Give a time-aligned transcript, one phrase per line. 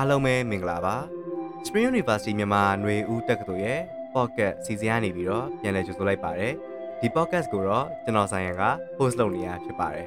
[0.00, 0.96] အားလုံးပဲမင်္ဂလာပါ
[1.66, 3.80] Spring University မြန်မာຫນွေဦးတက္ကသိုလ်ရဲ့
[4.14, 6.54] podcast စီစဉ်ရနေပြီးတော့ပြန်လည်ကြိုဆိုလိုက်ပါတယ်
[7.00, 8.64] ဒီ podcast ကိုတော့ကျွန်တော်ဆိုင်ရန်က
[8.98, 10.06] host လုပ်နေရဖြစ်ပါတယ်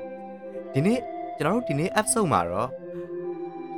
[0.74, 1.00] ဒီနေ့
[1.38, 2.70] ကျွန်တော်တို့ဒီနေ့ episode မှာတော့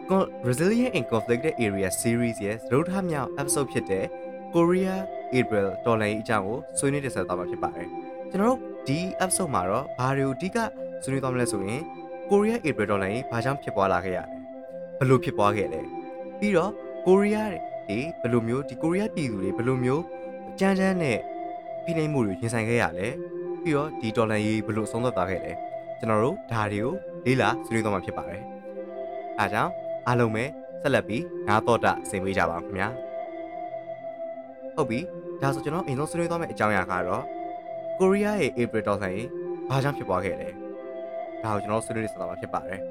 [0.09, 4.05] Con- Resilient in Conflicted Area Series ရဲ့သရုပ်ထမြောက် episode ဖြစ်တဲ့
[4.53, 4.95] Korea
[5.39, 7.87] April တော်လိုင်းအကြောင်းကိုဆွေးနွေးတင်ဆက်သွားမှာဖြစ်ပါတယ်
[8.31, 10.57] ကျွန်တော်တို့ဒီ episode မှာတော့ဘာတွေကိုအဓိက
[11.03, 11.81] ဆွေးနွေးသွားမလဲဆိုရင်
[12.29, 14.25] Korea April တော်လိုင်းဘာကြောင့်ဖြစ်ပွားလာခဲ့ရလဲ
[14.99, 15.81] ဘယ်လိုဖြစ်ပွားခဲ့လဲ
[16.39, 16.71] ပြီးတော့
[17.07, 20.03] ကိုရီးယားတွေဘယ်လိုမျိုးဒီကိုရီးယားပြည်သူတွေဘယ်လိုမျိုး
[20.59, 21.19] ကြမ်းကြမ်းနဲ့
[21.83, 23.07] ဖိနှိပ်မှုတွေရင်ဆိုင်ခဲ့ရလဲ
[23.61, 25.51] ပြီးတော့ဒီဒေါ်လာရေးဘယ်လိုအဆုံးသတ်သွားခဲ့လဲ
[25.99, 26.93] ကျွန်တော်တို့ဒါတွေကို
[27.25, 28.41] လေးလာဆွေးနွေးသွားမှာဖြစ်ပါတယ်
[29.39, 29.71] အားကြောင့်
[30.07, 30.43] အားလုံးပဲ
[30.81, 32.89] ဆက်လက်ပြီးနားတော့တာဆင်ပေးကြပါဦးခင်ဗျာ
[34.75, 34.99] ဟုတ်ပြီ
[35.41, 37.23] ဒါဆိုကျွန်တော်အရင်ဆုံးဆွေးနွေးသွားမယ့်အကြောင်းအရာကတော့
[37.99, 39.27] ကိုရီးယားရဲ့ April ဒေါ်လာရေး
[39.69, 40.49] ဘာကြောင့်ဖြစ်ပွားခဲ့လဲ
[41.43, 42.81] ဒါကိုကျွန်တော်ဆွေးနွေးနေစတာမှာဖြစ်ပါတယ်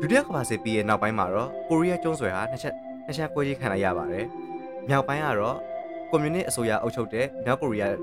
[0.00, 2.74] ဒုတိယကမ္ဘာစစ်ပြီးရဲ့နောက်ပိုင်းမှာတော့ကိုရီးယားကျွန်းဆွယ်ဟာနှစ်ချက်
[3.06, 4.26] နှစ်ချက်ကွဲကြီးခံလိုက်ရပါတယ်။
[4.88, 5.56] မြောက်ပိုင်းကတော့
[6.10, 7.94] ကွန်မြူနစ်အစိုးရအုပ်ချုပ်တဲ့မြောက်ကိုရီးယား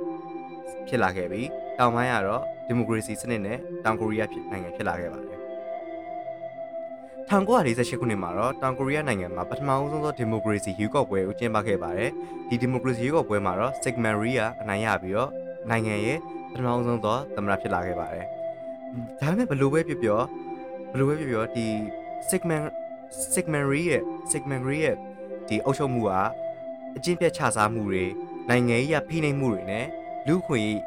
[0.88, 1.48] ဖြစ်လာခဲ့ပြီး
[1.80, 5.38] တောင်ပိုင်းကတော့ဒီမိုကရေစီစနစ်နဲ့တောင်ကိုရီးယားဖြစ်နိုင်ငံဖြစ်လာခဲ့ပါတယ်။
[7.30, 12.12] 1948ခုနှစ်မှာတော့တောင်ကိုရီးယားနိုင်ငံမှာပထမအဆုံးသောဒီမိုကရေစီရွေးကောက်ပွဲကိုကျင်းပခဲ့ပါတယ်။
[12.50, 15.32] ဒီဒီမိုကရေစီရွေးကောက်ပွဲမှာတော့ Sigma Ria အနိုင်ရပြီးတော့
[15.70, 16.18] နိုင်ငံရဲ့
[16.52, 18.26] ပထမအဆုံးသောသမ္မတဖြစ်လာခဲ့ပါတယ်။
[19.20, 20.20] ဒါပေမဲ့ဘလို့ပဲပြောပြော
[20.92, 21.68] ဘလို့ပဲပြောပြောဒီ
[22.30, 22.58] Sigma
[23.34, 24.96] Sigmary ရဲ့ Sigmary ရဲ့
[25.48, 26.12] ဒီအုပ်ချုပ်မှုက
[26.98, 28.06] အကျင့်ပြတ်ခြစားမှုတွေ
[28.50, 29.86] နိုင်ငံရေးအဖိနှိပ်မှုတွေနဲ့
[30.28, 30.80] လူခွင့်ရေး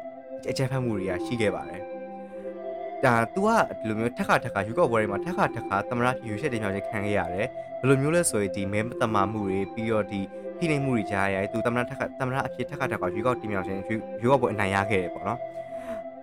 [0.49, 1.81] အကြမ်းဖက်မှုတွေကရှိခဲ့ပါတယ်။
[3.03, 7.47] ဒါ तू ကဒီလိုမျိုးထက်ခါထက်ခါယူကော့ဘွဲတွေမှာထက်ခါထက်ခါသမရဖြူချက်တင်မြောက်ခြင်းခံခဲ့ရတယ်။
[7.79, 10.21] ဘယ်လိုမျိုးလဲဆိုရင်ဒီမဲမတမာမှုတွေပြီးတော့ဒီ
[10.57, 13.79] ဖိနှိပ်မှုတွေကြားရရင် तू သမရထက်ခါသမရအဖြစ်ထက်ခါထက်ခါယူကော့တင်မြောက်ခြင်း
[14.21, 15.39] ယူကော့ဘွဲအနိုင်ရခဲ့တယ်ပေါ့နော်။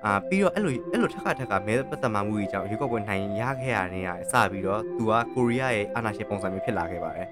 [0.04, 7.28] အာပြီးတော့အဲ့လိုအဲ့လိုထက်ခါထက်ခါမဲပတ်သက်မှမှုကြီးကြောင့်ရေကော့ပွဲနိုင်ရခဲ့ရတဲ့နေရာစပြီးတော့သူကကိုရီးယားရဲ့အာဏာရှင်ပုံစံမျိုးဖြစ်လာခဲ့ပါတယ်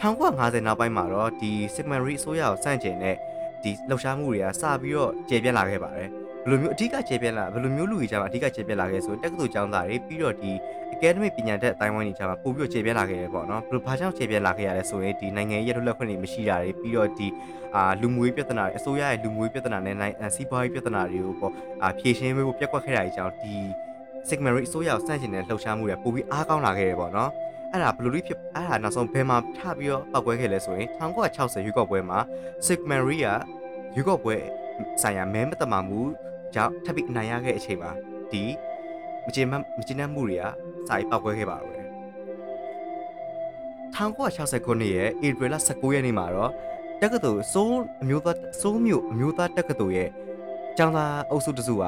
[0.00, 3.16] 1950နောက်ပိုင်းမှာတော့ဒီ Sigmary အစိုးရကိုစန့်ကျင်တဲ့
[3.62, 6.08] ဒီလှုပ်ရှားမှုတွေကစပြီးတော့ကျေပြန့်လာခဲ့ပါတယ်
[6.46, 10.52] ဘယ်လိုမျိုးအဓိကကျေပြန့်လာဘယ်လိုမျိုးလူကြီးကြမှာအဓိကကျေပြန့်လာခဲ့ဆိုတက္ကသိုလ်ကျောင်းသားတွေပြီးတော့ဒီ
[10.94, 17.28] academic ပညာတတ်အတိုင်းဝိုင်းကြီးကြမှာပို့ပြီးတော့ကျေပြန့်လာခဲ့တယ်ပေါ့နော်ဘယ်လိုဘာကြောင့်ကျေပြန့်လာခဲ့ရလဲဆိုရင်ဒီနိုင်ငံရေးရလွတ်လပ်ခွင့်တွေမရှိတာတွေပြီးတော့ဒီ
[17.74, 23.54] အာလူမှုရေးပြဿနာတွေအစိုးရရဲ့လူမှုရေးပြဿနာနဲ့နိုင်စီးပွားရေးပြဿနာတွေကိုပေါ့အာဖြေရှင်းဖို့ပြက်ကွက်ခဲ့တာကြီးကြောင့်ဒီ
[24.28, 27.30] Sigmary အစိုးရကိုစန့်ကျင်တဲ့လှုပ်ရှားမှုတွေပိုပြီးအားကောင်းလာခဲ့တယ်ပေါ့နော်
[27.72, 32.18] အဲ့ဒါဘယ်လိုလေးဖြစ်အဲ့ဒါနောက်ဆုံးဘယ်မှာထပြီးတော့ပောက်ကွဲခဲ့လဲဆိုရင်1960ရွေးကောက်ပွဲမှာ
[32.66, 33.26] Sigmary က
[33.96, 34.36] ရွေးကောက်ပွဲ
[35.02, 36.00] ဆိုင်ရာမဲမတမာမှု
[36.56, 37.90] ကြောင့်ထပ်ပြီးအနိုင်ရခဲ့အချိန်မှာ
[38.32, 38.42] ဒီ
[39.26, 40.44] မကျေမမကျေနပ်မှုတွေက
[40.88, 41.86] စာရေးပောက်ကွဲခဲ့ပါတော့တယ်
[43.94, 46.50] 1960ခုနှစ်ရဲ့ဧပြီလ19ရက်နေ့မှာတော့
[47.02, 50.10] တက္ကသိုလ်စိုးအမျိုးသားစိုးမျိုးအမျိုးသားတက္ကသိုလ်ရဲ့
[50.76, 51.84] ကျောင်းသားအုပ်စုတစုက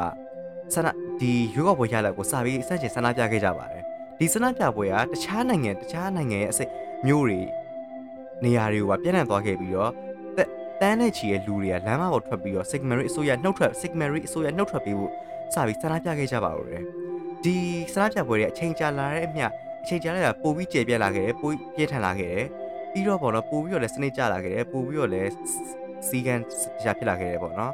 [0.75, 0.89] ဆန္ဒ
[1.21, 3.83] ဒီရွေးကောက်ပွဲရလဒ်ကိုစာပြီးစန့်ကျင်ဆန္ဒပြခဲ့ကြပါတယ်
[4.19, 6.71] ဒီဆန္ဒပြပွဲကတခြားနိုင်ငံတခြားနိုင်ငံရဲ့အစိတ်
[7.07, 7.41] မျိုးတွေ
[8.45, 9.93] နေရာတွေကပြန့်နှံ့သွားခဲ့ပြီးတော့
[10.81, 15.13] တန်းနဲ့ချီရဲ့လူတွေကလမ်းမပေါ်ထွက်ပြီးတော့ Sigmary အစိုးရနှုတ်ထွက် Sigmary အစိုးရနှုတ်ထွက်ပြီးဖို့
[15.55, 16.83] စပြီးဆန္ဒပြခဲ့ကြပါတော့တယ်
[17.45, 17.57] ဒီ
[17.95, 19.47] ဆန္ဒပြပွဲတွေအချိန်ကြာလာတဲ့အမျှ
[19.83, 22.47] အချိန်ကြာလာတာပိုပြီးကျေပြန့်လာခဲ့တယ်ပိုပြည့်ထန်လာခဲ့တယ်
[22.93, 25.31] ပြီးတော့ပေါ့နော်ပိုပြီးတော့လည်းစနစ်ကျလာခဲ့တယ်ပိုပြီးတော့လည်း
[26.09, 26.41] စီကန်
[26.83, 27.73] ရှာဖြစ်လာခဲ့တယ်ပေါ့နော်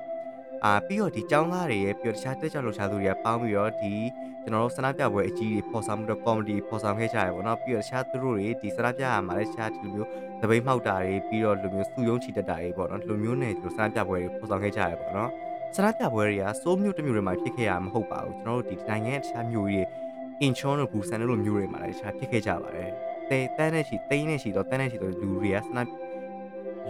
[0.67, 3.95] အာပြီးတော့ဒီចောင်းသားတွေရဲ့ပြီးတော့တခြားတက်ကြလှုပ်ရှားသူတွေကပေါင်းပြီးတော့ဒီ
[4.43, 10.09] ကျွန်တော်တို့ဆန္ဒပြပွဲအကြီးတွေပေါ်ဆောင်ပြီးတော့ကော်မတီပေါ်ဆောင်ခဲ့ကြရပေါ့နော်ပြီးတော့တခြားသူတို့တွေဒီဆန္ဒပြရမှာလည်းတခြားဒီလိုမျိုး
[10.41, 15.31] သပိတ်မှောက်တာတွေပြီးတော့လူမျိုးစုယုံချီတက်တာတွေပေါ့နော်ဒီလိုမျိုးနဲ့ဒီလိုဆန္ဒပြပွဲတွေပေါ်ဆောင်ခဲ့ကြရပေါ့နော်
[15.75, 19.81] ဆန္ဒပြပွဲတွေကစိုးမျိုးတစ်မျိုးတွေမှာဖြစ်ခဲ့ရမှာမဟုတ်ပါဘူးကျွန်တော်တို့ဒီနိုင်ငံရဲ့တခြားမျိုးတွေ
[20.41, 22.91] အင်ချွန်တို့ဘူဆန်တို့လိုမျိုးတွေမှာလည်းတခြားဖြစ်ခဲ့ကြပါတယ်
[23.31, 25.89] တဲတန်းနဲ့ချီတိန်းနဲ့ချီတော့တန်းနဲ့ချီတော့လူတွေကဆန္ဒ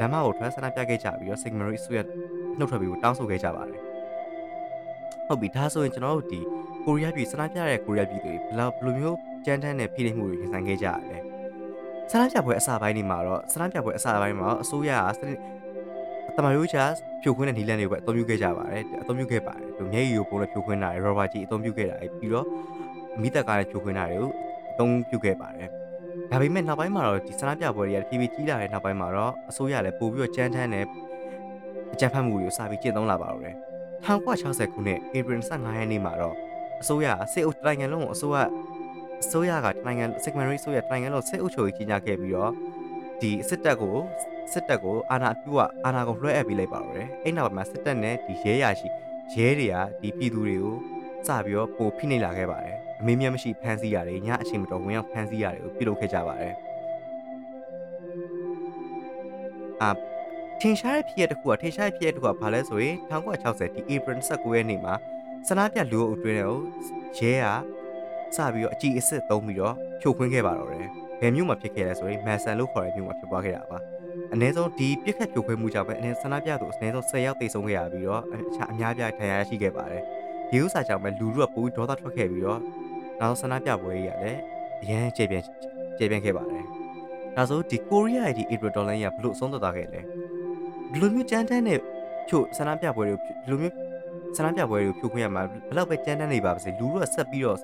[0.01, 2.05] လမ်းမကိုထွက်ဆန္ဒပြခဲ့ကြပြီးတော့ Sigmary ဆွေး
[2.59, 3.81] နှုတ်ထွက်ပြီးတောင်းဆိုခဲ့ကြပါတယ်
[5.29, 6.41] ဟုတ်ပြီဒါဆိုရင်ကျွန်တော်တို့ဒီ
[6.85, 11.19] ကိုရီးယားပြည်ဆန္ဒပြတဲ့ကိုရီးယားပြည်တွေဘယ်လောက်ဘယ်လိုမျိုးကြမ်းတမ်းတဲ့ဖိနှိပ်မှုတွေရင်ဆိုင်ခဲ့ကြရလဲ
[12.11, 15.39] ဆန္ဒပြပွဲအစပိုင်းတွေမှာတော့ဆန္ဒပြပွဲအစပိုင်းမှာအစိုးရကစနစ်
[16.37, 16.85] တမန်ရိုးချာ
[17.23, 22.47] ဖြိုခွင်းတဲ့နီလန်တွေကိုပဲအသုံးပြုခဲ့ကြပါတယ်အသုံးပြုခဲ့ပါတယ်သူမျက်ရည်ကိုပုံနဲ့ဖြိုခွင်းတာတွေရောဘာကြီးအသုံးပြုခဲ့တာတွေပြီးတော့
[23.21, 24.31] မိသက်ကားနဲ့ဖြိုခွင်းတာတွေကို
[24.73, 25.69] အသုံးပြုခဲ့ပါတယ်
[26.31, 30.85] ဒါပေမဲ့နောက်ပိုင်းမှာတော့ဒီဆန္ဒပြပွဲတွေကဖြည်းဖြည်းကြီးလာတဲ့နောက်ပိုင်းမှာတော့အစိုးရလည်းပို့ပြီးတော့ကြမ်းတမ်းတဲ့
[31.93, 33.57] အကြမ်းဖက်မှုတွေကိုစပြီးကျင့်သုံးလာပါတော့တယ်
[34.07, 36.37] 1960ခုနှစ်ဧပြီ25ရက်နေ့မှာတော့
[36.83, 38.39] အစိုးရစစ်အုပ်တိုင်းငံလုံးကိုအစိုးရ
[39.23, 42.53] အစိုးရကနိုင်ငံ Sigmary အစိုးရတိုင်းငံလုံးစစ်အုပ်ချုပ်ရေးကြီးညာခဲ့ပြီးတော့
[43.21, 43.97] ဒီစစ်တပ်ကို
[44.53, 48.89] စစ်တပ်ကိုအာဏာပြုတ်အာဏာကိုလွှဲအပ်ပေးလိုက်ပါတော့တယ်အဲ့နောက်မှာစစ်တပ်နဲ့ဒီရဲရရှိ
[49.33, 50.77] ရဲတွေကဒီပြည်သူတွေကို
[51.27, 56.55] စပြီးတော့ပိုဖိနှိပ်လာခဲ့ပါတယ်အမင်းမြတ်မရှိဖမ်းဆီးရတယ်ညအချိန်မတော်ဝင်ရောက်ဖမ်းဆီးရတယ်ကိုပြုလုပ်ခဲ့ကြပါတယ်
[59.83, 59.91] အာ
[60.65, 64.95] ထင်ရှားတဲ့ဖြစ်ရတစ်ခုကထင်ရှားတဲ့ဖြစ်ရတစ်ခုကဘာလဲဆိုရင်1960ဒီ April 19ရက်နေ့မှာ
[65.49, 66.59] ဆန္ဒပြလူအုပ်အတွင်းကို
[67.19, 67.33] ရဲ
[68.35, 70.89] ကစပြီးတော့အကြည့်အစစ်သုံးပြီးတော့ဖြိုခွင်းခဲ့ပါတော့တယ်
[71.21, 73.79] ဘယ်မြို့မှာဖြစ်ခဲ့လဲဆိုရင်မန်ဆန်လို့ခေါ်တဲ့မြို့မှာဖြစ်ပွားခဲ့တာပါ
[74.33, 80.03] အနည်းဆုံးဒီပြစ်ခတ်ဖြိုခွဲမှုကြောင့်ပဲအနည်းဆန္ဒပြသူအနည်းဆုံး10ယောက်သေဆုံးခဲ့ရပြီးတော့အခြားအများပြားဒဏ်ရာရရှိခဲ့ပါတယ်
[80.51, 82.61] ဒီဥစ္စာကြောင့်ပဲလူလူကပိုပြီးဒေါသထွက်ခဲ့ပြီးတော့
[83.21, 84.41] နောက်ဆန္ဒပြပွဲကြီးကလည်း
[84.83, 85.45] အရန်ကျေပြန့်
[85.99, 86.65] ကျေပြန့်ခဲ့ပါတယ်
[87.37, 90.01] ဒါဆိုဒီကိုရီးယားရဲ့ဒီ April Dollar ကြီးကဘလို့အဆုံးသတ်သွားခဲ့လဲ
[90.95, 91.79] ဒီလိုမျိုးကြမ်းတမ်းတဲ့
[92.29, 93.75] ဖြို့ဆန္ဒပြပွဲတွေကိုဒီလိုမျိုး
[94.37, 97.59] ဆန္ဒပြပွဲတွေကိုဖြိုခွင်းရမှာဘယ်တော့ပဲကြမ်းတမ်းနေပါပါစေလူလူကဆက်ပြီးတော့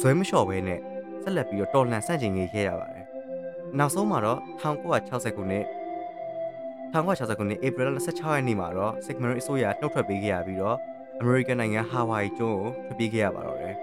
[0.00, 0.80] ဇွဲမလျှော့ဘဲနဲ့
[1.22, 3.04] ဆက်လက်ပြီးတော့တော်လန်ဆန့်ကျင်နေခဲ့ရပါတယ်
[3.78, 5.64] နောက်ဆုံးမှာတော့1960ခုနှစ်
[6.92, 10.76] 1960ခုနှစ် April 26ရက်နေ့မှာတော့ Sigma အစိုးရနှုတ်ထွက်ပေးခဲ့ရပြီးတော့
[11.22, 13.74] American နိုင်ငံ Hawaii ကျွန်းကိုထွက်ပြေးခဲ့ရပါတော့တယ်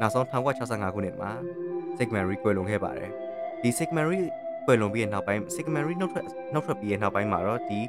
[0.00, 1.30] နောက်ဆုံး1965ခုနှစ်မှာ
[1.98, 3.10] Sigma ကွယ်လွန်ခဲ့ပါတယ်
[3.62, 4.02] ဒီ Sigma
[4.66, 7.80] ကွယ်လွန်ပြီးတဲ့နောက်ပိုင်း Sigma နှုတ်ထွက်နှုတ်ထွက်ပြီးတဲ့နောက်ပိုင်းမှာတော့ဒီ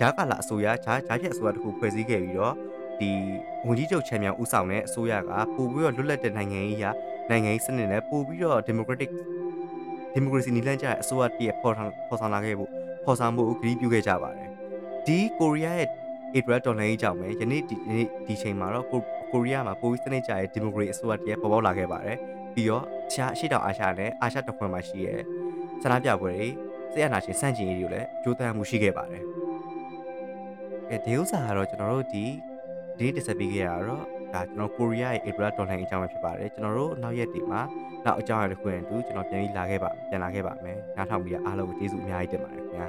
[0.00, 2.54] ဂျာကာလာအစိုးရဂျာဂျာဖြတ်အစိုးရတခုဖွဲ့စည်းခဲ့ပြီးတော့
[3.00, 3.10] ဒီ
[3.66, 6.90] ဝန်ကြီးချုပ်ချန်မြန်ဦးဆောင်တဲ့အစိုးရကပို့ပြီးတော့လွတ်လပ်တဲ့နိုင်ငံရေးရာ
[7.30, 9.10] နိုင်ငံရေးစနစ်နဲ့ပို့ပြီးတော့ democratic
[10.14, 12.70] democracy နီလန်းကျတဲ့အစိုးရတည်းပေါ်ဆောင်ပေါ်ဆောင်လာခဲ့ဖို့
[13.04, 14.48] ပေါ်ဆောင်မှုကိုဂရုပြုခဲ့ကြပါတယ်
[15.06, 15.88] ဒီကိုရီးယားရဲ့
[16.36, 19.00] April တော်လှန်ရေးကြောင့်ပဲယနေ့ဒီနေ့ဒီချိန်မှာတော့ကို
[19.32, 22.18] ကိုရီးယားမှာပိုပြီးစနစ်ကျတဲ့ democracy အစိုးရတည်းပေါ်ပေါက်လာခဲ့ပါတယ်
[22.54, 25.20] ပြီးတော့ရှားအရှိတောင်အာရှနဲ့အာရှတခွင်မှာရှိတဲ့
[25.82, 26.48] ဆန္ဒပြပွဲတွေ
[26.92, 29.24] ဆရာနာရှင်စန့်ကျင်ရေးတွေကိုလည်းကြိုးပမ်းမှုရှိခဲ့ပါတယ်
[30.90, 32.24] အဲဒီဥစ္စာကတော့ကျွန်တော်တို့ဒီ
[32.98, 34.04] ဒီနေ့တက်ဆက်ပေးခဲ့ရတော့
[34.34, 37.60] ဒါကျွန်တော်ကိုရီးယားရဲ့ April တော်လှန်ရေးအကြောင်းပဲဖြစ်ပါတယ်ကျွန်တော်တို့နောက်ရက်တွေမှာ
[38.04, 42.88] နောက်အကြောင်းအရာတစ်ခုရင်တူကျွန်တော်ပြန်ပြီးလာခဲ့ပါပြန်လာခဲ့ပါမယ်နားထောင်ပြီးအားလုံးကိုကျေးဇူးအများကြီးတင်ပါတယ်ခင်ဗျာ